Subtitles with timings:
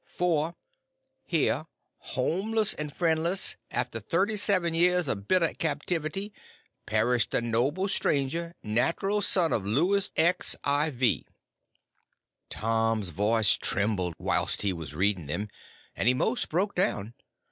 [0.03, 0.55] _4.
[1.31, 1.67] _Here,
[1.99, 6.33] homeless and friendless, after thirty seven years of bitter captivity,
[6.87, 11.25] perished a noble stranger, natural son of Louis XIV._
[12.49, 15.49] Tom's voice trembled whilst he was reading them,
[15.95, 17.13] and he most broke down.